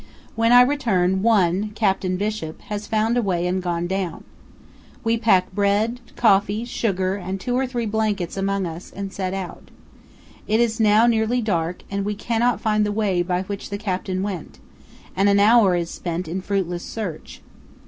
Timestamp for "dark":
11.39-11.83